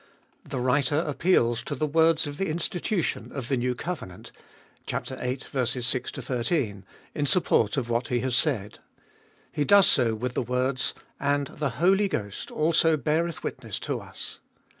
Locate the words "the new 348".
3.49-3.83